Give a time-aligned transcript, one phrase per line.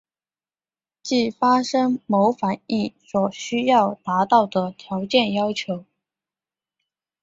[1.03, 5.85] 即发生某反应所需要达到的条件要求。